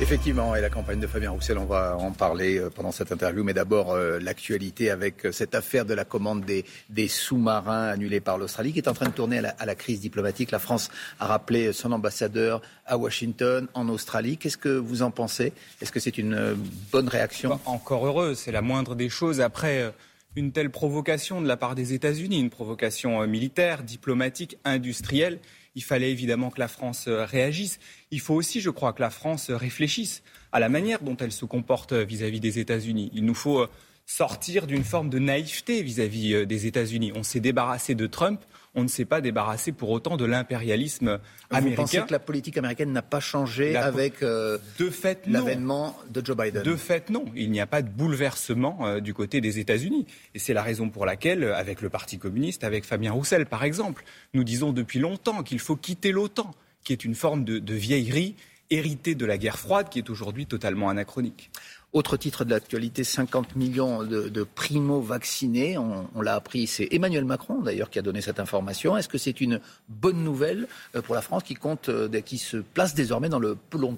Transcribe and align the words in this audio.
Effectivement, 0.00 0.54
et 0.54 0.60
la 0.60 0.70
campagne 0.70 1.00
de 1.00 1.08
Fabien 1.08 1.32
Roussel, 1.32 1.58
on 1.58 1.64
va 1.64 1.96
en 1.96 2.12
parler 2.12 2.56
euh, 2.56 2.70
pendant 2.70 2.92
cette 2.92 3.10
interview, 3.10 3.42
mais 3.42 3.52
d'abord 3.52 3.90
euh, 3.90 4.20
l'actualité 4.20 4.90
avec 4.90 5.26
euh, 5.26 5.32
cette 5.32 5.56
affaire 5.56 5.84
de 5.84 5.92
la 5.92 6.04
commande 6.04 6.44
des, 6.44 7.08
sous-marins 7.08 7.88
annulés 7.88 8.20
par 8.20 8.38
l'Australie 8.38 8.72
qui 8.72 8.78
est 8.78 8.86
en 8.86 8.94
train 8.94 9.08
de 9.08 9.12
tourner 9.12 9.38
à 9.38 9.42
la, 9.42 9.48
à 9.58 9.66
la, 9.66 9.74
crise 9.74 10.00
diplomatique. 10.00 10.52
La 10.52 10.60
France 10.60 10.88
a 11.18 11.26
rappelé 11.26 11.72
son 11.72 11.90
ambassadeur 11.90 12.62
à 12.86 12.96
Washington, 12.96 13.66
en 13.74 13.88
Australie. 13.88 14.38
Qu'est-ce 14.38 14.56
que 14.56 14.68
vous 14.68 15.02
en 15.02 15.10
pensez? 15.10 15.52
Est-ce 15.82 15.90
que 15.90 15.98
c'est 15.98 16.16
une 16.16 16.56
bonne 16.92 17.08
réaction? 17.08 17.50
Bah, 17.50 17.60
Encore 17.64 18.06
heureux, 18.06 18.34
c'est 18.36 18.52
la 18.52 18.62
moindre 18.62 18.94
des 18.94 19.08
choses 19.08 19.40
après 19.40 19.92
une 20.36 20.52
telle 20.52 20.70
provocation 20.70 21.42
de 21.42 21.48
la 21.48 21.56
part 21.56 21.74
des 21.74 21.92
États-Unis, 21.92 22.38
une 22.38 22.50
provocation 22.50 23.26
militaire, 23.26 23.82
diplomatique, 23.82 24.58
industrielle 24.64 25.40
il 25.78 25.82
fallait 25.82 26.10
évidemment 26.10 26.50
que 26.50 26.58
la 26.58 26.66
France 26.66 27.04
euh, 27.06 27.24
réagisse. 27.24 27.78
Il 28.10 28.18
faut 28.18 28.34
aussi, 28.34 28.60
je 28.60 28.68
crois, 28.68 28.92
que 28.92 29.00
la 29.00 29.10
France 29.10 29.48
réfléchisse 29.48 30.24
à 30.50 30.58
la 30.58 30.68
manière 30.68 30.98
dont 31.02 31.16
elle 31.16 31.30
se 31.30 31.44
comporte 31.44 31.92
vis-à-vis 31.92 32.40
des 32.40 32.58
États-Unis. 32.58 33.12
Il 33.14 33.24
nous 33.24 33.34
faut 33.34 33.60
euh, 33.60 33.68
sortir 34.08 34.66
d'une 34.66 34.84
forme 34.84 35.10
de 35.10 35.18
naïveté 35.18 35.82
vis-à-vis 35.82 36.32
euh, 36.32 36.46
des 36.46 36.66
États-Unis. 36.66 37.12
On 37.14 37.22
s'est 37.22 37.40
débarrassé 37.40 37.94
de 37.94 38.06
Trump, 38.06 38.40
on 38.74 38.82
ne 38.82 38.88
s'est 38.88 39.04
pas 39.04 39.20
débarrassé 39.20 39.70
pour 39.70 39.90
autant 39.90 40.16
de 40.16 40.24
l'impérialisme 40.24 41.20
américain. 41.50 41.82
Vous 41.82 41.82
pensez 41.82 41.98
que 41.98 42.12
la 42.12 42.18
politique 42.18 42.56
américaine 42.56 42.90
n'a 42.90 43.02
pas 43.02 43.20
changé 43.20 43.76
avec 43.76 44.22
euh, 44.22 44.56
l'avènement 45.26 45.94
de 46.08 46.24
Joe 46.24 46.36
Biden? 46.36 46.62
De 46.62 46.76
fait, 46.76 47.10
non. 47.10 47.26
Il 47.36 47.50
n'y 47.50 47.60
a 47.60 47.66
pas 47.66 47.82
de 47.82 47.90
bouleversement 47.90 48.86
euh, 48.86 49.00
du 49.00 49.12
côté 49.12 49.42
des 49.42 49.58
États-Unis. 49.58 50.06
Et 50.34 50.38
c'est 50.38 50.54
la 50.54 50.62
raison 50.62 50.88
pour 50.88 51.04
laquelle, 51.04 51.44
avec 51.44 51.82
le 51.82 51.90
Parti 51.90 52.18
communiste, 52.18 52.64
avec 52.64 52.86
Fabien 52.86 53.12
Roussel 53.12 53.44
par 53.44 53.62
exemple, 53.62 54.04
nous 54.32 54.42
disons 54.42 54.72
depuis 54.72 55.00
longtemps 55.00 55.42
qu'il 55.42 55.58
faut 55.58 55.76
quitter 55.76 56.12
l'OTAN, 56.12 56.50
qui 56.82 56.94
est 56.94 57.04
une 57.04 57.14
forme 57.14 57.44
de, 57.44 57.58
de 57.58 57.74
vieillerie 57.74 58.36
héritée 58.70 59.14
de 59.14 59.26
la 59.26 59.38
guerre 59.38 59.58
froide 59.58 59.88
qui 59.88 59.98
est 59.98 60.10
aujourd'hui 60.10 60.46
totalement 60.46 60.88
anachronique. 60.88 61.50
Autre 61.94 62.18
titre 62.18 62.44
de 62.44 62.50
l'actualité, 62.50 63.02
50 63.02 63.56
millions 63.56 64.04
de, 64.04 64.42
primo-vaccinés. 64.42 65.78
On, 65.78 66.20
l'a 66.20 66.34
appris, 66.34 66.66
c'est 66.66 66.86
Emmanuel 66.90 67.24
Macron 67.24 67.62
d'ailleurs 67.62 67.88
qui 67.88 67.98
a 67.98 68.02
donné 68.02 68.20
cette 68.20 68.40
information. 68.40 68.98
Est-ce 68.98 69.08
que 69.08 69.16
c'est 69.16 69.40
une 69.40 69.58
bonne 69.88 70.22
nouvelle 70.22 70.68
euh, 70.94 71.00
pour 71.00 71.14
la 71.14 71.22
France 71.22 71.44
qui 71.44 71.54
compte, 71.54 71.88
euh, 71.88 72.08
qui 72.20 72.36
se 72.36 72.58
place 72.58 72.94
désormais 72.94 73.30
dans 73.30 73.38
le 73.38 73.56
peloton 73.70 73.92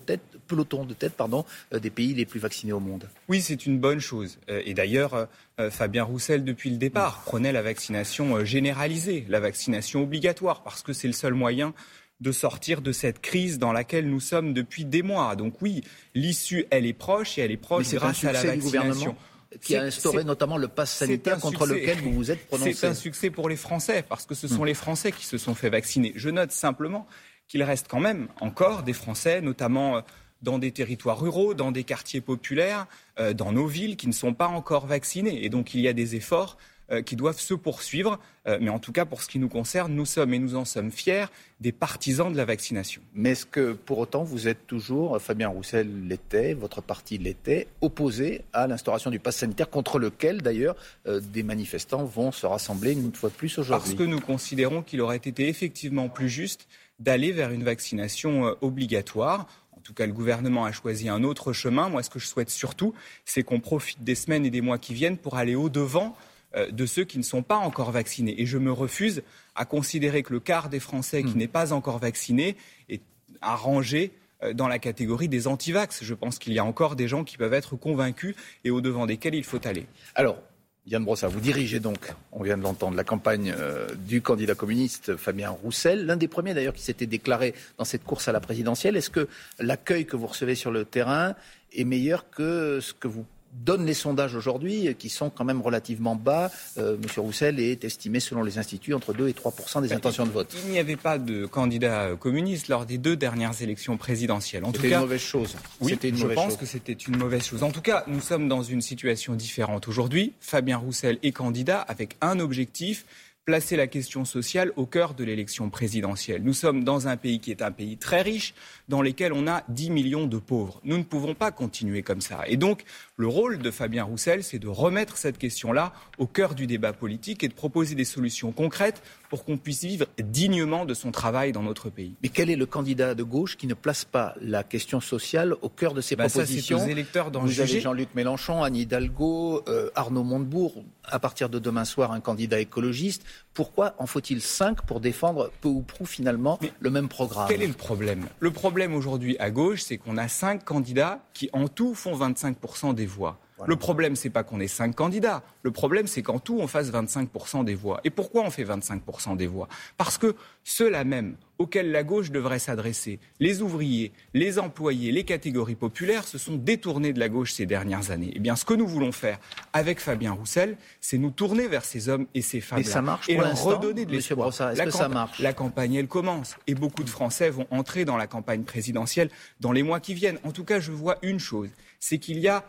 de 0.85 0.95
tête, 0.95 1.21
euh, 1.21 1.79
des 1.81 1.91
pays 1.91 2.15
les 2.15 2.27
plus 2.27 2.39
vaccinés 2.39 2.73
au 2.73 2.79
monde? 2.79 3.09
Oui, 3.29 3.41
c'est 3.41 3.67
une 3.67 3.81
bonne 3.81 4.01
chose. 4.01 4.39
Et 4.47 4.73
d'ailleurs, 4.73 5.27
Fabien 5.71 6.05
Roussel, 6.05 6.45
depuis 6.45 6.71
le 6.71 6.77
départ, 6.77 7.23
prenait 7.25 7.53
la 7.53 7.63
vaccination 7.63 8.45
généralisée, 8.45 9.27
la 9.29 9.41
vaccination 9.41 10.03
obligatoire, 10.03 10.63
parce 10.63 10.83
que 10.83 10.93
c'est 10.93 11.09
le 11.09 11.13
seul 11.13 11.35
moyen 11.35 11.75
de 12.21 12.33
sortir 12.33 12.83
de 12.83 12.93
cette 12.93 13.21
crise 13.21 13.59
dans 13.59 13.73
laquelle 13.73 14.09
nous 14.09 14.21
sommes 14.21 14.53
depuis 14.53 14.85
des 14.85 15.03
mois. 15.03 15.37
Donc 15.37 15.63
oui, 15.63 15.83
l'issue, 16.15 16.67
elle 16.71 16.87
est 16.87 16.93
proche 16.93 17.39
et 17.39 17.43
elle 17.43 17.51
est 17.51 17.57
proche 17.57 17.89
grâce 17.91 18.25
à 18.25 18.33
la 18.33 18.43
vaccination 18.43 19.17
qui 19.61 19.75
a 19.75 19.83
instauré 19.83 20.23
notamment 20.25 20.57
le 20.57 20.69
pass 20.69 20.95
sanitaire 20.95 21.39
contre 21.41 21.67
lequel 21.67 21.99
vous 21.99 22.13
vous 22.13 22.31
êtes 22.31 22.47
prononcé. 22.47 22.73
C'est 22.73 22.87
un 22.87 22.95
succès 22.95 23.31
pour 23.31 23.49
les 23.49 23.57
Français, 23.57 24.05
parce 24.09 24.27
que 24.27 24.35
ce 24.35 24.47
sont 24.47 24.63
hmm. 24.63 24.67
les 24.67 24.75
Français 24.75 25.13
qui 25.13 25.27
se 25.27 25.39
sont 25.39 25.55
fait 25.55 25.71
vacciner. 25.71 26.13
Je 26.15 26.31
note 26.31 26.53
simplement 26.53 27.07
qu'il 27.49 27.63
reste 27.65 27.87
quand 27.89 28.01
même 28.01 28.29
encore 28.41 28.85
des 28.85 28.93
Français, 28.93 29.41
notamment 29.41 29.97
euh, 29.97 30.01
dans 30.43 30.59
des 30.59 30.71
territoires 30.71 31.21
ruraux, 31.21 31.55
dans 31.55 31.73
des 31.73 31.83
quartiers 31.83 32.21
populaires, 32.21 32.87
euh, 33.19 33.33
dans 33.33 33.53
nos 33.53 33.67
villes, 33.67 33.97
qui 33.97 34.07
ne 34.07 34.13
sont 34.13 34.35
pas 34.35 34.47
encore 34.47 34.87
vaccinés. 34.87 35.45
Et 35.45 35.49
donc 35.49 35.75
il 35.75 35.81
y 35.81 35.89
a 35.89 35.93
des 35.93 36.15
efforts 36.15 36.57
qui 37.05 37.17
doivent 37.17 37.41
se 37.41 37.55
poursuivre. 37.55 38.19
Euh, 38.47 38.59
mais 38.61 38.71
en 38.71 38.79
tout 38.79 38.93
cas, 38.93 39.05
pour 39.05 39.23
ce 39.23 39.29
qui 39.29 39.39
nous 39.39 39.49
concerne, 39.49 39.93
nous 39.95 40.07
sommes, 40.07 40.33
et 40.33 40.39
nous 40.39 40.57
en 40.57 40.65
sommes 40.65 40.91
fiers, 40.91 41.27
des 41.61 41.73
partisans 41.73 42.33
de 42.33 42.37
la 42.37 42.45
vaccination. 42.45 43.03
Mais 43.15 43.31
est-ce 43.31 43.47
que 43.47 43.73
pour 43.73 43.99
autant 43.99 44.25
vous 44.25 44.49
êtes 44.49 44.67
toujours, 44.67 45.21
Fabien 45.21 45.49
Roussel 45.49 46.09
l'était, 46.09 46.55
votre 46.55 46.81
parti 46.81 47.19
l'était, 47.19 47.69
opposé 47.81 48.43
à 48.53 48.67
l'instauration 48.67 49.11
du 49.11 49.19
pass 49.19 49.37
sanitaire 49.37 49.69
contre 49.69 49.99
lequel 49.99 50.41
d'ailleurs 50.43 50.77
euh, 51.07 51.21
des 51.21 51.43
manifestants 51.43 52.05
vont 52.05 52.33
se 52.33 52.47
rassembler 52.47 52.93
une 52.93 53.15
fois 53.15 53.29
de 53.29 53.35
plus 53.35 53.59
aujourd'hui? 53.59 53.95
Parce 53.95 53.95
que 53.95 54.09
nous 54.09 54.21
considérons 54.21 54.83
qu'il 54.83 55.01
aurait 55.01 55.17
été 55.17 55.49
effectivement 55.49 56.09
plus 56.09 56.29
juste 56.29 56.67
d'aller 56.99 57.33
vers 57.33 57.51
une 57.51 57.65
vaccination 57.65 58.55
obligatoire. 58.61 59.47
En 59.77 59.81
tout 59.81 59.95
cas, 59.95 60.07
le 60.07 60.13
gouvernement 60.13 60.67
a 60.67 60.73
choisi 60.73 61.09
un 61.09 61.25
autre 61.25 61.55
chemin. 61.55 61.89
Moi, 61.89 62.03
ce 62.03 62.11
que 62.11 62.19
je 62.19 62.27
souhaite 62.27 62.51
surtout, 62.51 62.93
c'est 63.25 63.43
qu'on 63.43 63.61
profite 63.61 64.05
des 64.05 64.15
semaines 64.15 64.45
et 64.45 64.51
des 64.51 64.61
mois 64.61 64.77
qui 64.77 64.93
viennent 64.93 65.17
pour 65.17 65.37
aller 65.37 65.55
au-devant 65.55 66.15
euh, 66.15 66.30
de 66.55 66.87
ceux 66.87 67.05
qui 67.05 67.19
ne 67.19 67.23
sont 67.23 67.43
pas 67.43 67.57
encore 67.57 67.93
vaccinés. 67.93 68.35
Et 68.41 68.47
je 68.47 68.59
me 68.59 68.73
refuse 68.73 69.23
à 69.55 69.65
considérer 69.65 70.23
que 70.23 70.33
le 70.33 70.41
quart 70.41 70.69
des 70.69 70.81
Français 70.81 71.23
qui 71.23 71.35
hmm. 71.35 71.39
n'est 71.39 71.49
pas 71.49 71.73
encore 71.73 71.99
vacciné 71.99 72.57
est 72.89 73.03
à 73.41 73.55
ranger 73.57 74.13
euh, 74.43 74.53
dans 74.53 74.69
la 74.69 74.79
catégorie 74.79 75.29
des 75.29 75.47
antivax. 75.47 76.03
Je 76.03 76.15
pense 76.15 76.39
qu'il 76.39 76.53
y 76.53 76.59
a 76.59 76.65
encore 76.65 76.97
des 76.97 77.09
gens 77.09 77.25
qui 77.25 77.37
peuvent 77.37 77.55
être 77.55 77.77
convaincus 77.77 78.35
et 78.65 78.71
au 78.71 78.81
devant 78.81 79.07
desquels 79.07 79.35
il 79.35 79.45
faut 79.45 79.65
aller. 79.67 79.87
Alors, 80.15 80.39
Yann 80.87 81.05
Brossa, 81.05 81.29
vous 81.29 81.41
dirigez 81.41 81.79
donc, 81.79 82.13
on 82.33 82.43
vient 82.43 82.57
de 82.57 82.63
l'entendre, 82.63 82.97
la 82.97 83.05
campagne 83.05 83.53
euh, 83.57 83.89
du 83.95 84.23
candidat 84.23 84.55
communiste 84.55 85.17
Fabien 85.17 85.51
Roussel, 85.51 86.07
l'un 86.07 86.17
des 86.17 86.29
premiers 86.29 86.55
d'ailleurs 86.55 86.73
qui 86.73 86.83
s'était 86.83 87.07
déclaré 87.07 87.55
dans 87.77 87.85
cette 87.85 88.03
course 88.03 88.29
à 88.29 88.33
la 88.33 88.41
présidentielle. 88.41 88.97
Est-ce 88.97 89.11
que 89.11 89.29
l'accueil 89.59 90.07
que 90.07 90.17
vous 90.17 90.27
recevez 90.27 90.55
sur 90.55 90.71
le 90.71 90.87
terrain 90.87 91.35
est 91.73 91.85
meilleur 91.85 92.31
que 92.31 92.81
ce 92.81 92.95
que 92.95 93.09
vous 93.09 93.27
donnent 93.53 93.87
les 93.87 93.95
sondages 93.95 94.35
aujourd'hui, 94.35 94.95
qui 94.99 95.09
sont 95.09 95.31
quand 95.31 95.45
même 95.45 95.61
relativement 95.61 96.15
bas. 96.15 96.51
Euh, 96.79 96.97
Monsieur 97.03 97.21
Roussel 97.21 97.61
est 97.61 97.85
estimé, 97.85 98.21
selon 98.21 98.43
les 98.43 98.59
instituts, 98.59 98.95
entre 98.95 99.13
2 99.13 99.29
et 99.29 99.33
3 99.33 99.53
des 99.83 99.93
intentions 99.93 100.27
de 100.27 100.31
vote. 100.31 100.55
Il 100.65 100.71
n'y 100.71 100.79
avait 100.79 100.97
pas 100.97 101.19
de 101.19 101.47
candidat 101.47 102.17
communiste 102.19 102.69
lors 102.69 102.87
des 102.87 102.99
deux 102.99 103.17
dernières 103.17 103.61
élections 103.63 103.97
présidentielles. 103.97 104.65
C'était 104.73 104.91
une 104.91 105.01
mauvaise 105.01 105.21
chose. 105.21 105.57
Oui, 105.81 105.99
une 106.03 106.17
je 106.17 106.27
pense 106.27 106.57
que 106.57 106.67
c'était 106.67 106.93
une 106.93 107.17
mauvaise 107.17 107.45
chose. 107.45 107.63
En 107.63 107.71
tout 107.71 107.83
cas, 107.83 108.05
nous 108.07 108.21
sommes 108.21 108.49
dans 108.49 108.63
une 108.63 108.81
situation 108.81 109.35
différente 109.35 109.89
aujourd'hui. 109.89 110.33
Fabien 110.41 110.77
Roussel 110.77 111.19
est 111.23 111.33
candidat 111.33 111.81
avec 111.81 112.17
un 112.21 112.41
objectif 112.41 113.05
placer 113.51 113.75
la 113.75 113.89
question 113.89 114.25
sociale 114.25 114.71
au 114.77 114.87
cœur 114.87 115.15
de 115.15 115.25
l'élection 115.25 115.71
présidentielle. 115.71 116.41
Nous 116.45 116.53
sommes 116.53 116.85
dans 116.85 117.09
un 117.09 117.17
pays 117.17 117.41
qui 117.41 117.51
est 117.51 117.63
un 117.63 117.73
pays 117.73 117.97
très 117.97 118.23
riche, 118.23 118.55
dans 118.89 119.03
lequel 119.03 119.33
on 119.33 119.49
a 119.49 119.65
10 119.71 119.91
millions 119.91 120.29
de 120.29 120.39
pauvres. 120.39 120.81
Nous 120.85 120.97
ne 120.97 121.03
pouvons 121.03 121.35
pas 121.35 121.51
continuer 121.51 122.03
comme 122.03 122.21
ça. 122.21 122.45
Et 122.47 122.57
donc, 122.57 122.85
le 123.17 123.27
rôle 123.27 123.59
de 123.59 123.73
Fabien 123.73 124.05
Roussel, 124.05 124.45
c'est 124.45 124.61
de 124.61 124.69
remettre 124.69 125.17
cette 125.17 125.37
question-là 125.37 125.93
au 126.19 126.29
cœur 126.29 126.55
du 126.55 126.69
débat 126.69 126.93
politique 126.93 127.43
et 127.43 127.49
de 127.49 127.53
proposer 127.53 127.97
des 127.97 128.05
solutions 128.05 128.53
concrètes 128.53 129.03
pour 129.31 129.45
qu'on 129.45 129.57
puisse 129.57 129.85
vivre 129.85 130.07
dignement 130.19 130.85
de 130.85 130.93
son 130.93 131.13
travail 131.13 131.53
dans 131.53 131.63
notre 131.63 131.89
pays. 131.89 132.15
Mais 132.23 132.29
quel 132.29 132.51
est 132.51 132.57
le 132.57 132.67
candidat 132.67 133.15
de 133.15 133.23
gauche 133.23 133.57
qui 133.57 133.69
ne 133.69 133.75
place 133.75 134.05
pas 134.05 134.35
la 134.43 134.65
question 134.65 135.01
sociale 135.01 135.55
au 135.63 135.69
cœur 135.69 135.95
de 135.95 136.01
ses 136.01 136.17
bah, 136.17 136.27
propositions 136.27 136.79
ça, 136.79 136.85
aux 136.85 136.89
électeurs 136.89 137.31
Vous 137.31 137.61
avez 137.61 137.81
Jean-Luc 137.81 138.15
Mélenchon, 138.15 138.63
Anne 138.63 138.77
Hidalgo, 138.77 139.63
euh, 139.69 139.89
Arnaud 139.95 140.25
Montebourg, 140.25 140.83
à 141.05 141.21
partir 141.21 141.49
de 141.49 141.61
demain 141.61 141.85
soir, 141.85 142.13
un 142.13 142.21
candidat 142.21 142.59
écologiste. 142.59 143.23
Pourquoi 143.55 143.95
en 143.99 144.07
faut-il 144.07 144.43
cinq 144.43 144.83
pour 144.83 145.01
défendre 145.01 145.53
peu 145.61 145.69
ou 145.69 145.83
prou 145.83 146.07
finalement 146.07 146.59
le 146.81 146.91
même 146.91 147.09
programme 147.09 147.47
Quel 147.49 147.63
est 147.63 147.69
le 147.69 147.73
problème? 147.73 148.27
Le 148.41 148.51
problème 148.51 148.95
aujourd'hui 148.95 149.37
à 149.39 149.51
gauche, 149.51 149.83
c'est 149.83 149.97
qu'on 149.97 150.17
a 150.17 150.27
cinq 150.27 150.65
candidats 150.65 151.21
qui 151.35 151.49
en 151.53 151.69
tout 151.69 151.95
font 151.95 152.19
25% 152.19 152.95
des 152.95 153.07
voix. 153.07 153.39
Le 153.67 153.77
problème, 153.77 154.17
c'est 154.17 154.31
pas 154.31 154.43
qu'on 154.43 154.61
ait 154.61 154.69
cinq 154.69 154.95
candidats. 154.95 155.43
Le 155.63 155.71
problème, 155.71 156.07
c'est 156.07 156.23
qu'en 156.23 156.39
tout, 156.39 156.59
on 156.61 156.67
fasse 156.67 156.91
25% 156.91 157.65
des 157.65 157.75
voix. 157.75 158.01
Et 158.05 158.11
pourquoi 158.11 158.43
on 158.43 158.51
fait 158.51 158.65
25% 158.65 159.37
des 159.37 159.47
voix? 159.47 159.69
Parce 159.97 160.19
que 160.19 160.35
ceux-là 160.65 161.05
même 161.05 161.37
auxquels 161.59 161.91
la 161.91 162.03
gauche 162.03 162.31
devrait 162.31 162.59
s'adresser, 162.59 163.21
les 163.39 163.61
ouvriers, 163.61 164.13
les 164.33 164.59
employés, 164.59 165.13
les 165.13 165.25
catégories 165.25 165.75
populaires, 165.75 166.25
se 166.25 166.39
sont 166.39 166.57
détournés 166.57 167.13
de 167.13 167.21
la 167.21 167.29
gauche 167.29 167.53
ces 167.53 167.67
dernières 167.67 168.11
années. 168.11 168.33
Eh 168.35 168.39
bien, 168.39 168.57
ce 168.57 168.65
que 168.65 168.73
nous 168.73 168.87
voulons 168.87 169.13
faire 169.13 169.39
avec 169.75 170.01
Fabien 170.01 170.33
Roussel, 170.33 170.79
c'est 171.03 171.19
nous 171.19 171.31
tourner 171.31 171.69
vers 171.69 171.85
ces 171.85 172.09
hommes 172.09 172.27
et 172.35 172.41
ces 172.41 172.63
femmes. 172.63 172.79
Et 172.79 172.85
ça 172.85 173.03
marche 173.03 173.29
et 173.29 173.37
leur 173.37 173.63
redonner 173.63 174.07
de 174.07 174.13
l'espoir. 174.13 174.49
Est-ce 174.49 174.83
que 174.83 174.91
ça 174.91 175.09
marche? 175.09 175.39
La 175.41 175.53
campagne, 175.53 175.95
elle 175.95 176.09
commence. 176.09 176.57
Et 176.67 176.75
beaucoup 176.75 177.05
de 177.05 177.11
Français 177.11 177.51
vont 177.51 177.67
entrer 177.71 178.07
dans 178.07 178.17
la 178.17 178.27
campagne 178.27 178.63
présidentielle 178.63 179.29
dans 179.61 179.73
les 179.73 179.83
mois 179.83 180.01
qui 180.01 180.15
viennent. 180.15 180.39
En 180.45 180.53
tout 180.53 180.65
cas, 180.65 180.81
je 180.81 180.93
vois 180.93 181.19
une 181.21 181.41
chose, 181.41 181.69
c'est 181.99 182.19
qu'il 182.19 182.39
y 182.39 182.49
a 182.49 182.65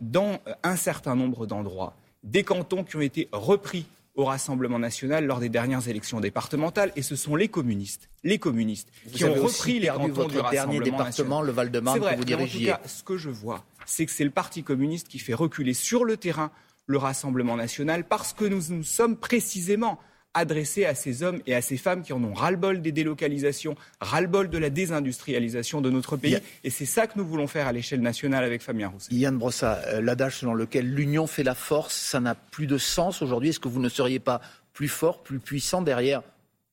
dans 0.00 0.38
un 0.62 0.76
certain 0.76 1.14
nombre 1.14 1.46
d'endroits 1.46 1.96
des 2.22 2.42
cantons 2.42 2.84
qui 2.84 2.96
ont 2.96 3.00
été 3.00 3.28
repris 3.32 3.86
au 4.16 4.24
Rassemblement 4.24 4.78
national 4.78 5.26
lors 5.26 5.40
des 5.40 5.50
dernières 5.50 5.88
élections 5.88 6.20
départementales, 6.20 6.90
et 6.96 7.02
ce 7.02 7.16
sont 7.16 7.36
les 7.36 7.48
communistes, 7.48 8.08
les 8.24 8.38
communistes 8.38 8.90
qui 9.12 9.24
ont 9.24 9.34
repris 9.34 9.78
les 9.78 9.88
cantons 9.88 10.08
votre 10.08 10.42
du 10.42 10.50
dernier 10.50 10.80
département, 10.80 11.42
le 11.42 11.52
Val-de-Marne, 11.52 12.00
que 12.00 12.16
vous 12.16 12.24
dirigiez. 12.24 12.72
En 12.72 12.76
tout 12.76 12.82
cas, 12.82 12.88
ce 12.88 13.02
que 13.02 13.18
je 13.18 13.30
vois, 13.30 13.64
c'est 13.84 14.06
que 14.06 14.12
c'est 14.12 14.24
le 14.24 14.30
Parti 14.30 14.62
communiste 14.62 15.08
qui 15.08 15.18
fait 15.18 15.34
reculer 15.34 15.74
sur 15.74 16.04
le 16.04 16.16
terrain 16.16 16.50
le 16.86 16.98
Rassemblement 16.98 17.56
national 17.56 18.04
parce 18.04 18.32
que 18.32 18.44
nous 18.44 18.62
nous 18.70 18.84
sommes 18.84 19.16
précisément 19.16 19.98
adressé 20.36 20.84
à 20.84 20.94
ces 20.94 21.22
hommes 21.22 21.40
et 21.46 21.54
à 21.54 21.62
ces 21.62 21.76
femmes 21.76 22.02
qui 22.02 22.12
en 22.12 22.22
ont 22.22 22.34
ras-le-bol 22.34 22.82
des 22.82 22.92
délocalisations, 22.92 23.74
ras-le-bol 24.00 24.50
de 24.50 24.58
la 24.58 24.70
désindustrialisation 24.70 25.80
de 25.80 25.90
notre 25.90 26.16
pays. 26.16 26.38
Et 26.62 26.70
c'est 26.70 26.84
ça 26.84 27.06
que 27.06 27.18
nous 27.18 27.26
voulons 27.26 27.46
faire 27.46 27.66
à 27.66 27.72
l'échelle 27.72 28.02
nationale 28.02 28.44
avec 28.44 28.62
Fabien 28.62 28.88
Roussel. 28.88 29.16
Yann 29.16 29.36
Brossa, 29.36 29.80
euh, 29.86 30.00
l'adage 30.00 30.36
selon 30.36 30.54
lequel 30.54 30.92
l'union 30.92 31.26
fait 31.26 31.42
la 31.42 31.54
force, 31.54 31.94
ça 31.94 32.20
n'a 32.20 32.34
plus 32.34 32.66
de 32.66 32.78
sens 32.78 33.22
aujourd'hui. 33.22 33.48
Est-ce 33.48 33.60
que 33.60 33.68
vous 33.68 33.80
ne 33.80 33.88
seriez 33.88 34.18
pas 34.18 34.40
plus 34.74 34.88
fort, 34.88 35.22
plus 35.22 35.38
puissant 35.38 35.80
derrière 35.80 36.22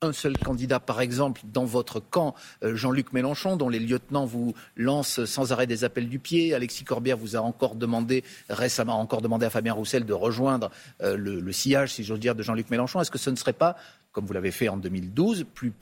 un 0.03 0.13
seul 0.13 0.37
candidat, 0.37 0.79
par 0.79 1.01
exemple, 1.01 1.41
dans 1.45 1.65
votre 1.65 1.99
camp, 1.99 2.35
euh, 2.63 2.75
Jean-Luc 2.75 3.13
Mélenchon, 3.13 3.55
dont 3.55 3.69
les 3.69 3.79
lieutenants 3.79 4.25
vous 4.25 4.53
lancent 4.75 5.25
sans 5.25 5.51
arrêt 5.51 5.67
des 5.67 5.83
appels 5.83 6.09
du 6.09 6.19
pied. 6.19 6.53
Alexis 6.53 6.83
Corbière 6.83 7.17
vous 7.17 7.35
a 7.35 7.39
encore 7.39 7.75
demandé, 7.75 8.23
récemment 8.49 8.99
encore 8.99 9.21
demandé 9.21 9.45
à 9.45 9.49
Fabien 9.49 9.73
Roussel 9.73 10.05
de 10.05 10.13
rejoindre 10.13 10.69
euh, 11.01 11.15
le, 11.17 11.51
sillage, 11.51 11.93
si 11.93 12.03
j'ose 12.03 12.19
dire, 12.19 12.35
de 12.35 12.43
Jean-Luc 12.43 12.69
Mélenchon. 12.69 12.99
Est-ce 13.01 13.11
que 13.11 13.17
ce 13.17 13.29
ne 13.29 13.35
serait 13.35 13.53
pas 13.53 13.77
comme 14.13 14.25
vous 14.25 14.33
l'avez 14.33 14.51
fait 14.51 14.69
en 14.69 14.77
2012 14.77 15.45
plus 15.53 15.73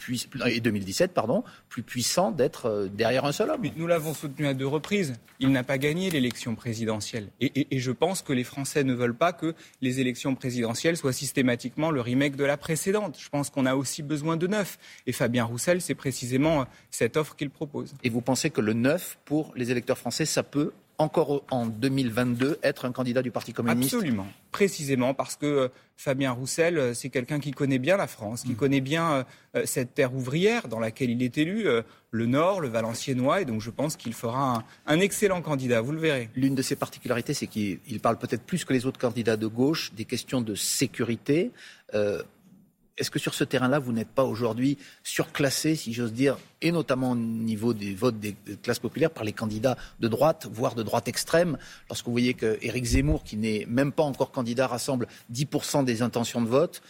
et 0.46 0.62
2017, 0.62 1.14
pardon, 1.14 1.44
plus 1.70 1.84
puissant 1.84 2.32
d'être 2.32 2.66
euh, 2.66 2.88
derrière 2.88 3.26
un 3.26 3.34
seul 3.34 3.50
homme. 3.50 3.62
Nous 3.76 3.88
l'avons 3.88 4.14
soutenu 4.14 4.48
à 4.48 4.54
deux 4.54 4.66
reprises. 4.66 5.14
Il 5.40 5.52
n'a 5.52 5.64
pas 5.64 5.78
gagné 5.78 6.10
l'élection 6.10 6.56
présidentielle. 6.56 7.28
Et, 7.42 7.68
et, 7.76 7.80
je 7.80 7.92
pense 7.92 8.22
que 8.22 8.32
les 8.32 8.46
Français 8.46 8.84
ne 8.84 8.94
veulent 8.94 9.16
pas 9.16 9.34
que 9.34 9.54
les 9.82 10.00
élections 10.00 10.34
présidentielles 10.34 10.98
soient 10.98 11.14
systématiquement 11.14 11.92
le 11.92 12.00
remake 12.00 12.38
de 12.38 12.46
la 12.46 12.58
précédente. 12.58 13.18
Je 13.20 13.30
pense 13.30 13.50
qu'on 13.50 13.66
a 13.66 13.76
aussi 13.76 14.02
besoin 14.02 14.38
de 14.38 14.48
neuf. 14.48 14.80
Et 15.08 15.12
Fabien 15.12 15.44
Roussel, 15.44 15.82
c'est 15.82 15.96
précisément 15.96 16.62
euh, 16.62 16.66
cette 16.90 17.18
offre 17.18 17.36
qu'il 17.36 17.50
propose. 17.50 17.94
Et 18.04 18.10
vous 18.10 18.22
pensez 18.22 18.50
que 18.50 18.62
le 18.62 18.74
neuf, 18.74 19.20
pour 19.26 19.52
les 19.58 19.72
électeurs 19.72 19.98
français, 19.98 20.26
ça 20.26 20.44
peut 20.44 20.72
encore 21.02 21.44
en 21.52 21.66
2022 21.66 22.60
être 22.64 22.86
un 22.86 22.92
candidat 22.92 23.22
du 23.22 23.32
Parti 23.32 23.54
communiste 23.54 23.94
Absolument, 23.94 24.28
précisément 24.52 25.14
parce 25.14 25.36
que 25.36 25.46
euh, 25.46 25.68
Fabien 25.98 26.32
Roussel, 26.32 26.78
euh, 26.78 26.94
c'est 26.94 27.10
quelqu'un 27.10 27.40
qui 27.40 27.52
connaît 27.52 27.80
bien 27.80 27.98
la 27.98 28.08
France, 28.08 28.44
qui 28.44 28.52
mm. 28.52 28.56
connaît 28.56 28.82
bien 28.82 29.26
euh, 29.56 29.64
cette 29.66 29.94
terre 29.94 30.14
ouvrière 30.14 30.68
dans 30.68 30.80
laquelle 30.80 31.10
il 31.10 31.22
est 31.24 31.38
élu, 31.38 31.68
le 32.12 32.26
Nord, 32.26 32.62
le 32.62 32.68
Valenciennois, 32.68 33.42
et 33.42 33.46
donc 33.46 33.62
je 33.62 33.70
pense 33.70 33.96
qu'il 33.96 34.14
fera 34.14 34.64
un, 34.86 35.00
excellent 35.00 35.42
candidat, 35.42 35.82
vous 35.82 35.92
le 35.92 36.00
verrez. 36.00 36.30
L'une 36.36 36.56
de 36.56 36.62
ses 36.62 36.76
particularités, 36.76 37.34
c'est 37.34 37.48
qu'il 37.48 38.00
parle 38.02 38.18
peut-être 38.18 38.44
plus 38.44 38.64
que 38.64 38.74
les 38.74 38.86
autres 38.86 39.00
candidats 39.00 39.38
de 39.38 39.48
gauche 39.48 39.94
des 39.94 40.06
questions 40.06 40.42
de 40.42 40.56
sécurité. 40.56 41.52
Est-ce 42.98 43.10
que 43.10 43.20
sur 43.20 43.34
ce 43.34 43.44
terrain-là, 43.44 43.80
vous 43.80 43.94
n'êtes 43.94 44.10
pas 44.10 44.24
aujourd'hui 44.24 44.78
surclassé, 45.04 45.76
si 45.76 45.94
j'ose 45.94 46.14
dire, 46.14 46.38
et 46.62 46.72
notamment 46.72 47.12
au 47.12 47.16
niveau 47.16 47.74
des 47.74 47.94
votes 47.94 48.20
des 48.20 48.36
classes 48.62 48.80
populaires 48.80 49.12
par 49.12 49.24
les 49.24 49.34
candidats 49.34 49.78
de 50.00 50.08
droite, 50.08 50.48
voire 50.52 50.76
de 50.76 50.84
droite 50.84 51.08
extrême 51.08 51.58
Lorsque 51.90 52.06
vous 52.06 52.12
voyez 52.12 52.34
qu'Éric 52.34 52.86
Zemmour, 52.86 53.24
qui 53.24 53.38
n'est 53.38 53.66
même 53.68 53.92
pas 53.92 54.04
encore 54.04 54.32
candidat, 54.32 54.68
rassemble 54.68 55.08
10% 55.34 55.86
des 55.86 56.02
intentions 56.02 56.42
de 56.42 56.48
vote, 56.48 56.82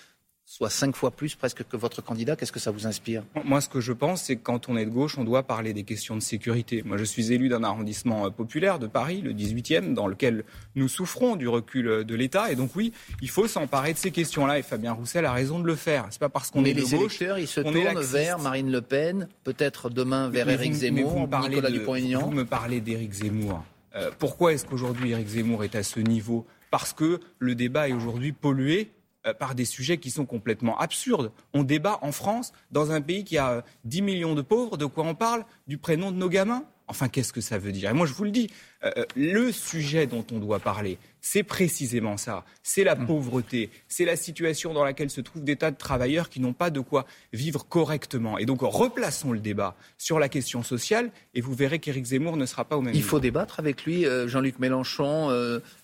soit 0.51 0.69
cinq 0.69 0.97
fois 0.97 1.11
plus 1.11 1.35
presque 1.35 1.63
que 1.63 1.77
votre 1.77 2.03
candidat. 2.03 2.35
Qu'est-ce 2.35 2.51
que 2.51 2.59
ça 2.59 2.71
vous 2.71 2.85
inspire? 2.85 3.23
Moi, 3.45 3.61
ce 3.61 3.69
que 3.69 3.79
je 3.79 3.93
pense, 3.93 4.23
c'est 4.23 4.35
que 4.35 4.41
quand 4.41 4.67
on 4.67 4.75
est 4.75 4.83
de 4.83 4.89
gauche, 4.89 5.17
on 5.17 5.23
doit 5.23 5.43
parler 5.43 5.71
des 5.71 5.83
questions 5.83 6.17
de 6.17 6.21
sécurité. 6.21 6.83
Moi, 6.85 6.97
je 6.97 7.05
suis 7.05 7.31
élu 7.31 7.47
d'un 7.47 7.63
arrondissement 7.63 8.25
euh, 8.25 8.31
populaire 8.31 8.77
de 8.77 8.87
Paris, 8.87 9.21
le 9.21 9.31
18e, 9.31 9.93
dans 9.93 10.07
lequel 10.07 10.43
nous 10.75 10.89
souffrons 10.89 11.37
du 11.37 11.47
recul 11.47 11.87
euh, 11.87 12.03
de 12.03 12.15
l'État. 12.15 12.51
Et 12.51 12.55
donc, 12.55 12.75
oui, 12.75 12.91
il 13.21 13.29
faut 13.29 13.47
s'emparer 13.47 13.93
de 13.93 13.97
ces 13.97 14.11
questions-là. 14.11 14.59
Et 14.59 14.61
Fabien 14.61 14.91
Roussel 14.91 15.23
a 15.23 15.31
raison 15.31 15.57
de 15.57 15.65
le 15.65 15.75
faire. 15.77 16.07
C'est 16.09 16.19
pas 16.19 16.27
parce 16.27 16.51
qu'on 16.51 16.65
est 16.65 16.73
de 16.73 16.81
les 16.81 16.97
gauche, 16.97 17.21
électeurs, 17.21 17.39
ils 17.39 17.47
se 17.47 17.61
tournent 17.61 18.01
vers 18.01 18.37
Marine 18.37 18.69
Le 18.73 18.81
Pen, 18.81 19.29
peut-être 19.45 19.89
demain 19.89 20.27
vers 20.27 20.49
Éric 20.49 20.73
Zemmour, 20.73 21.29
Nicolas 21.47 21.71
Dupont-Aignan. 21.71 22.23
Vous 22.23 22.31
me 22.31 22.43
parlez 22.43 22.81
d'Éric 22.81 23.13
Zemmour. 23.13 23.63
Euh, 23.95 24.11
pourquoi 24.19 24.51
est-ce 24.51 24.65
qu'aujourd'hui 24.65 25.11
Éric 25.11 25.29
Zemmour 25.29 25.63
est 25.63 25.75
à 25.75 25.83
ce 25.83 26.01
niveau? 26.01 26.45
Parce 26.71 26.91
que 26.91 27.21
le 27.39 27.55
débat 27.55 27.87
est 27.87 27.93
aujourd'hui 27.93 28.33
pollué 28.33 28.91
par 29.39 29.55
des 29.55 29.65
sujets 29.65 29.97
qui 29.97 30.09
sont 30.09 30.25
complètement 30.25 30.77
absurdes. 30.79 31.31
On 31.53 31.63
débat 31.63 31.99
en 32.01 32.11
France, 32.11 32.53
dans 32.71 32.91
un 32.91 33.01
pays 33.01 33.23
qui 33.23 33.37
a 33.37 33.63
10 33.85 34.01
millions 34.01 34.35
de 34.35 34.41
pauvres, 34.41 34.77
de 34.77 34.85
quoi 34.85 35.03
on 35.05 35.15
parle? 35.15 35.45
Du 35.67 35.77
prénom 35.77 36.11
de 36.11 36.17
nos 36.17 36.29
gamins? 36.29 36.65
Enfin, 36.91 37.07
qu'est-ce 37.07 37.31
que 37.31 37.39
ça 37.39 37.57
veut 37.57 37.71
dire? 37.71 37.89
Et 37.89 37.93
moi, 37.93 38.05
je 38.05 38.11
vous 38.11 38.25
le 38.25 38.31
dis, 38.31 38.49
euh, 38.83 38.91
euh, 38.97 39.05
le 39.15 39.53
sujet 39.53 40.07
dont 40.07 40.25
on 40.29 40.39
doit 40.39 40.59
parler, 40.59 40.97
c'est 41.21 41.41
précisément 41.43 42.17
ça. 42.17 42.43
C'est 42.63 42.83
la 42.83 42.95
mmh. 42.95 43.05
pauvreté, 43.07 43.69
c'est 43.87 44.03
la 44.03 44.17
situation 44.17 44.73
dans 44.73 44.83
laquelle 44.83 45.09
se 45.09 45.21
trouvent 45.21 45.45
des 45.45 45.55
tas 45.55 45.71
de 45.71 45.77
travailleurs 45.77 46.27
qui 46.29 46.41
n'ont 46.41 46.51
pas 46.51 46.69
de 46.69 46.81
quoi 46.81 47.05
vivre 47.31 47.65
correctement. 47.65 48.37
Et 48.37 48.45
donc, 48.45 48.59
replaçons 48.61 49.31
le 49.31 49.39
débat 49.39 49.77
sur 49.97 50.19
la 50.19 50.27
question 50.27 50.63
sociale 50.63 51.11
et 51.33 51.39
vous 51.39 51.53
verrez 51.53 51.79
qu'Éric 51.79 52.03
Zemmour 52.03 52.35
ne 52.35 52.45
sera 52.45 52.65
pas 52.65 52.75
au 52.75 52.81
même 52.81 52.93
Il 52.93 53.03
faut 53.03 53.21
débattre 53.21 53.61
avec 53.61 53.85
lui. 53.85 54.05
Jean-Luc 54.25 54.59
Mélenchon 54.59 55.29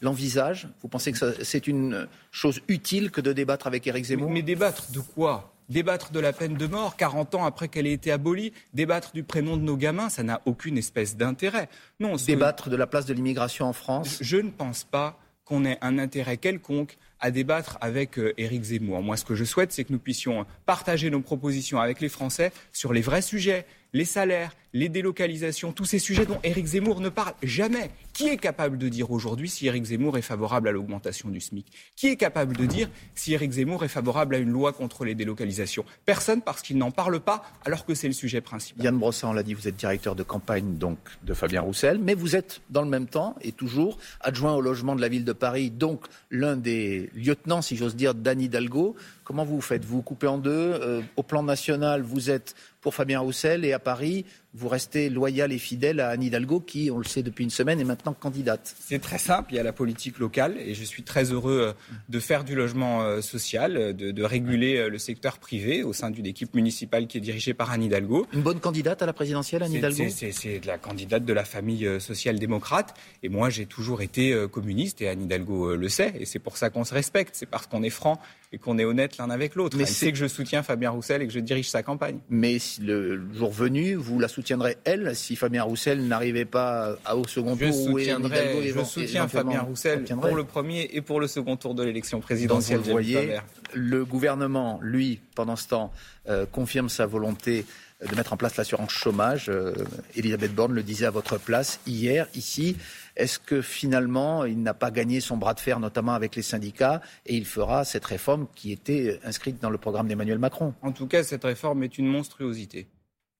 l'envisage? 0.01 0.67
Vous 0.81 0.89
pensez 0.89 1.13
que 1.13 1.43
c'est 1.43 1.67
une 1.67 2.07
chose 2.31 2.59
utile 2.67 3.11
que 3.11 3.21
de 3.21 3.31
débattre 3.31 3.67
avec 3.67 3.87
Éric 3.87 4.05
Zemmour? 4.05 4.29
Mais 4.29 4.41
débattre 4.41 4.91
de 4.91 4.99
quoi? 4.99 5.53
Débattre 5.69 6.11
de 6.11 6.19
la 6.19 6.31
peine 6.31 6.55
de 6.55 6.65
mort 6.65 6.95
40 6.95 7.35
ans 7.35 7.45
après 7.45 7.67
qu'elle 7.67 7.87
ait 7.87 7.93
été 7.93 8.11
abolie, 8.11 8.53
débattre 8.73 9.11
du 9.13 9.23
prénom 9.23 9.57
de 9.57 9.63
nos 9.63 9.75
gamins, 9.75 10.09
ça 10.09 10.23
n'a 10.23 10.41
aucune 10.45 10.77
espèce 10.77 11.17
d'intérêt. 11.17 11.67
Non, 11.99 12.15
débattre 12.15 12.69
de 12.69 12.77
la 12.77 12.87
place 12.87 13.05
de 13.05 13.13
l'immigration 13.13 13.65
en 13.65 13.73
France. 13.73 14.17
Je 14.21 14.37
ne 14.37 14.49
pense 14.49 14.85
pas 14.85 15.19
qu'on 15.43 15.65
ait 15.65 15.77
un 15.81 15.97
intérêt 15.97 16.37
quelconque 16.37 16.97
à 17.19 17.31
débattre 17.31 17.77
avec 17.81 18.19
euh, 18.19 18.33
Éric 18.37 18.63
Zemmour. 18.63 19.01
Moi, 19.01 19.17
ce 19.17 19.25
que 19.25 19.33
je 19.33 19.43
souhaite, 19.43 19.71
c'est 19.71 19.85
que 19.85 19.93
nous 19.93 19.99
puissions 19.99 20.45
partager 20.65 21.09
nos 21.09 21.21
propositions 21.21 21.79
avec 21.79 22.01
les 22.01 22.09
Français 22.09 22.51
sur 22.73 22.93
les 22.93 23.01
vrais 23.01 23.21
sujets, 23.21 23.65
les 23.93 24.05
salaires, 24.05 24.53
les 24.73 24.89
délocalisations, 24.89 25.71
tous 25.71 25.85
ces 25.85 25.99
sujets 25.99 26.25
dont 26.25 26.39
Éric 26.43 26.65
Zemmour 26.65 26.99
ne 26.99 27.09
parle 27.09 27.33
jamais. 27.43 27.89
Qui 28.17 28.29
est 28.29 28.37
capable 28.37 28.79
de 28.79 28.89
dire 28.89 29.11
aujourd'hui 29.11 29.47
si 29.47 29.67
Éric 29.67 29.83
Zemmour 29.83 30.17
est 30.17 30.23
favorable 30.23 30.67
à 30.67 30.71
l'augmentation 30.71 31.29
du 31.29 31.39
SMIC? 31.39 31.67
Qui 31.95 32.07
est 32.07 32.15
capable 32.15 32.57
de 32.57 32.65
dire 32.65 32.89
si 33.13 33.33
Éric 33.33 33.51
Zemmour 33.51 33.85
est 33.85 33.89
favorable 33.89 34.33
à 34.33 34.39
une 34.39 34.49
loi 34.49 34.73
contre 34.73 35.05
les 35.05 35.13
délocalisations? 35.13 35.85
Personne 36.03 36.41
parce 36.41 36.63
qu'il 36.63 36.79
n'en 36.79 36.89
parle 36.89 37.19
pas 37.19 37.43
alors 37.63 37.85
que 37.85 37.93
c'est 37.93 38.07
le 38.07 38.15
sujet 38.15 38.41
principal. 38.41 38.83
Yann 38.83 38.97
Brossard, 38.97 39.29
on 39.29 39.33
l'a 39.33 39.43
dit, 39.43 39.53
vous 39.53 39.67
êtes 39.67 39.75
directeur 39.75 40.15
de 40.15 40.23
campagne 40.23 40.79
donc 40.79 40.97
de 41.21 41.35
Fabien 41.35 41.61
Roussel, 41.61 41.99
mais 41.99 42.15
vous 42.15 42.35
êtes 42.35 42.61
dans 42.71 42.81
le 42.81 42.89
même 42.89 43.05
temps 43.05 43.35
et 43.41 43.51
toujours 43.51 43.99
adjoint 44.19 44.55
au 44.55 44.61
logement 44.61 44.95
de 44.95 45.01
la 45.01 45.09
ville 45.09 45.23
de 45.23 45.33
Paris, 45.33 45.69
donc 45.69 46.07
l'un 46.31 46.57
des 46.57 47.11
lieutenants, 47.13 47.61
si 47.61 47.77
j'ose 47.77 47.95
dire, 47.95 48.15
d'Anne 48.15 48.41
Hidalgo. 48.41 48.95
Comment 49.25 49.45
vous 49.45 49.61
faites? 49.61 49.85
Vous 49.85 49.97
vous 49.97 50.01
coupez 50.01 50.25
en 50.25 50.39
deux. 50.39 50.49
Euh, 50.51 51.01
au 51.17 51.21
plan 51.21 51.43
national, 51.43 52.01
vous 52.01 52.31
êtes 52.31 52.55
pour 52.81 52.95
Fabien 52.95 53.19
Roussel 53.19 53.65
et 53.65 53.73
à 53.73 53.79
Paris, 53.79 54.25
vous 54.57 54.67
restez 54.69 55.09
loyal 55.09 55.51
et 55.51 55.59
fidèle 55.59 55.99
à 55.99 56.09
Anne 56.09 56.23
Hidalgo 56.23 56.59
qui, 56.59 56.89
on 56.91 56.97
le 56.97 57.03
sait 57.03 57.21
depuis 57.21 57.43
une 57.43 57.51
semaine, 57.51 57.79
est 57.79 57.83
maintenant 57.83 58.13
candidate 58.13 58.75
C'est 58.79 58.99
très 58.99 59.19
simple, 59.19 59.53
il 59.53 59.57
y 59.57 59.59
a 59.59 59.63
la 59.63 59.71
politique 59.71 60.17
locale 60.17 60.55
et 60.57 60.73
je 60.73 60.83
suis 60.83 61.03
très 61.03 61.31
heureux 61.31 61.59
euh, 61.59 61.73
de 62.09 62.19
faire 62.19 62.43
du 62.43 62.55
logement 62.55 63.03
euh, 63.03 63.21
social, 63.21 63.77
euh, 63.77 63.93
de, 63.93 64.23
réguler 64.23 64.89
le 64.89 64.97
secteur 64.97 65.37
privé 65.37 65.83
au 65.83 65.93
sein 65.93 66.09
d'une 66.09 66.25
équipe 66.25 66.55
municipale 66.55 67.07
qui 67.07 67.17
est 67.17 67.21
dirigée 67.21 67.53
par 67.53 67.71
Anne 67.71 67.83
Hidalgo. 67.83 68.25
Une 68.33 68.41
bonne 68.41 68.59
candidate 68.59 69.01
à 69.01 69.05
la 69.05 69.13
présidentielle, 69.13 69.61
Anne 69.61 69.73
Hidalgo 69.73 70.05
C'est 70.09 70.65
la 70.65 70.77
candidate 70.77 71.23
de 71.23 71.33
la 71.33 71.45
famille 71.45 71.87
social-démocrate 71.99 72.95
et 73.21 73.29
moi 73.29 73.49
j'ai 73.49 73.67
toujours 73.67 74.01
été 74.01 74.35
communiste 74.51 75.01
et 75.01 75.07
Anne 75.07 75.21
Hidalgo 75.21 75.75
le 75.75 75.89
sait 75.89 76.13
et 76.19 76.25
c'est 76.25 76.39
pour 76.39 76.57
ça 76.57 76.69
qu'on 76.69 76.83
se 76.83 76.93
respecte, 76.93 77.35
c'est 77.35 77.45
parce 77.45 77.67
qu'on 77.67 77.83
est 77.83 77.89
franc 77.89 78.19
et 78.51 78.57
qu'on 78.57 78.77
est 78.77 78.85
honnête 78.85 79.17
l'un 79.17 79.29
avec 79.29 79.55
l'autre. 79.55 79.77
Mais 79.77 79.85
c'est 79.85 80.11
que 80.11 80.17
je 80.17 80.27
soutiens 80.27 80.63
Fabien 80.63 80.89
Roussel 80.89 81.21
et 81.21 81.27
que 81.27 81.33
je 81.33 81.39
dirige 81.39 81.69
sa 81.69 81.83
campagne. 81.83 82.19
Mais 82.29 82.59
si 82.59 82.81
le 82.81 83.21
jour 83.33 83.51
venu, 83.51 83.95
vous 83.95 84.19
la 84.19 84.27
soutiendrez 84.47 84.77
elle 84.85 85.13
si 85.13 85.35
Fabien 85.35 85.63
Roussel 85.63 86.07
n'arrivait 86.07 86.45
pas 86.45 86.95
au 87.13 87.27
second 87.27 87.57
tour 87.57 87.67
je 87.67 88.71
Je 88.73 88.83
soutiens 88.83 89.27
Fabien 89.27 89.61
Roussel 89.61 90.05
pour 90.05 90.35
le 90.35 90.45
premier 90.45 90.89
et 90.93 91.01
pour 91.01 91.19
le 91.19 91.27
second 91.27 91.57
tour 91.57 91.75
de 91.75 91.83
l'élection 91.83 92.21
présidentielle. 92.21 92.79
vous 92.79 92.91
voyez, 92.91 93.39
le 93.73 94.05
gouvernement, 94.05 94.79
lui, 94.81 95.19
pendant 95.35 95.57
ce 95.57 95.67
temps, 95.67 95.91
euh, 96.29 96.45
confirme 96.45 96.87
sa 96.87 97.05
volonté 97.05 97.65
de 98.09 98.15
mettre 98.15 98.31
en 98.31 98.37
place 98.37 98.55
l'assurance 98.55 98.91
chômage. 98.91 99.49
Euh, 99.49 99.73
Elisabeth 100.15 100.53
Borne 100.55 100.73
le 100.73 100.83
disait 100.83 101.07
à 101.07 101.11
votre 101.11 101.37
place 101.37 101.81
hier, 101.85 102.27
ici. 102.33 102.77
Est-ce 103.17 103.39
que 103.39 103.61
finalement, 103.61 104.45
il 104.45 104.61
n'a 104.61 104.75
pas 104.75 104.91
gagné 104.91 105.19
son 105.19 105.35
bras 105.35 105.55
de 105.55 105.59
fer, 105.59 105.79
notamment 105.79 106.13
avec 106.13 106.35
les 106.35 106.41
syndicats, 106.41 107.01
et 107.25 107.35
il 107.35 107.45
fera 107.45 107.83
cette 107.83 108.05
réforme 108.05 108.47
qui 108.55 108.71
était 108.71 109.19
inscrite 109.25 109.61
dans 109.61 109.71
le 109.71 109.77
programme 109.77 110.07
d'Emmanuel 110.07 110.39
Macron? 110.39 110.73
En 110.83 110.91
tout 110.91 111.07
cas, 111.07 111.23
cette 111.23 111.43
réforme 111.43 111.83
est 111.83 111.97
une 111.97 112.07
monstruosité. 112.07 112.87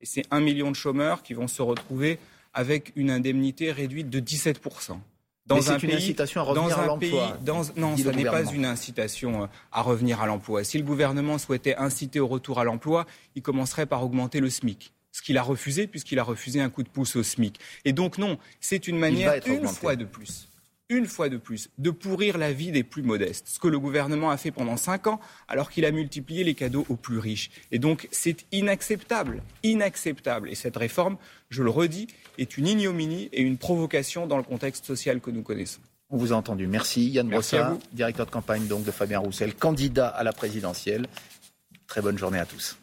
Et 0.01 0.05
c'est 0.05 0.23
un 0.31 0.39
million 0.39 0.71
de 0.71 0.75
chômeurs 0.75 1.23
qui 1.23 1.33
vont 1.33 1.47
se 1.47 1.61
retrouver 1.61 2.19
avec 2.53 2.91
une 2.95 3.11
indemnité 3.11 3.71
réduite 3.71 4.09
de 4.09 4.19
17 4.19 4.59
dans 5.47 5.61
c'est 5.61 5.81
une 5.81 5.93
incitation 5.93 6.41
à 6.41 6.43
revenir 6.43 6.77
à 6.77 6.85
l'emploi. 6.85 7.37
Non, 7.77 7.95
ce 7.95 8.09
n'est 8.09 8.25
pas 8.25 8.43
une 8.45 8.65
incitation 8.65 9.49
à 9.71 9.81
revenir 9.81 10.21
à 10.21 10.27
l'emploi. 10.27 10.63
Si 10.63 10.77
le 10.77 10.83
gouvernement 10.83 11.37
souhaitait 11.37 11.75
inciter 11.75 12.19
au 12.19 12.27
retour 12.27 12.59
à 12.59 12.65
l'emploi, 12.65 13.05
il 13.35 13.41
commencerait 13.41 13.85
par 13.85 14.03
augmenter 14.03 14.39
le 14.39 14.49
SMIC 14.49 14.91
ce 15.13 15.23
qu'il 15.23 15.37
a 15.37 15.41
refusé 15.41 15.87
puisqu'il 15.87 16.19
a 16.19 16.23
refusé 16.23 16.61
un 16.61 16.69
coup 16.69 16.83
de 16.83 16.89
pouce 16.89 17.15
au 17.15 17.23
SMIC. 17.23 17.59
Et 17.85 17.93
donc 17.93 18.19
non, 18.19 18.37
c'est 18.59 18.87
une 18.87 18.99
manière, 18.99 19.33
une 19.47 19.67
fois 19.67 19.95
de 19.95 20.05
plus, 20.05 20.47
une 20.89 21.05
fois 21.05 21.29
de 21.29 21.37
plus, 21.37 21.69
de 21.77 21.89
pourrir 21.89 22.37
la 22.37 22.53
vie 22.53 22.71
des 22.71 22.83
plus 22.83 23.03
modestes. 23.03 23.47
Ce 23.49 23.59
que 23.59 23.67
le 23.67 23.79
gouvernement 23.79 24.29
a 24.29 24.37
fait 24.37 24.51
pendant 24.51 24.77
cinq 24.77 25.07
ans, 25.07 25.19
alors 25.47 25.69
qu'il 25.69 25.85
a 25.85 25.91
multiplié 25.91 26.43
les 26.43 26.53
cadeaux 26.53 26.85
aux 26.89 26.95
plus 26.95 27.19
riches. 27.19 27.51
Et 27.71 27.79
donc, 27.79 28.07
c'est 28.11 28.45
inacceptable, 28.51 29.43
inacceptable. 29.63 30.49
Et 30.49 30.55
cette 30.55 30.77
réforme, 30.77 31.17
je 31.49 31.63
le 31.63 31.69
redis, 31.69 32.07
est 32.37 32.57
une 32.57 32.67
ignominie 32.67 33.29
et 33.33 33.41
une 33.41 33.57
provocation 33.57 34.27
dans 34.27 34.37
le 34.37 34.43
contexte 34.43 34.85
social 34.85 35.19
que 35.19 35.31
nous 35.31 35.43
connaissons. 35.43 35.81
On 36.09 36.17
vous 36.17 36.31
a 36.31 36.35
entendu. 36.37 36.67
Merci 36.67 37.09
Yann 37.09 37.27
Brossard, 37.27 37.77
directeur 37.91 38.25
de 38.25 38.31
campagne 38.31 38.67
donc 38.67 38.85
de 38.85 38.91
Fabien 38.91 39.19
Roussel, 39.19 39.53
candidat 39.53 40.07
à 40.07 40.23
la 40.23 40.31
présidentielle. 40.31 41.07
Très 41.85 42.01
bonne 42.01 42.17
journée 42.17 42.39
à 42.39 42.45
tous. 42.45 42.77